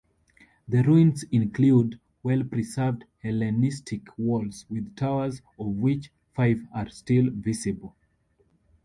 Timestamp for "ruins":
0.81-1.21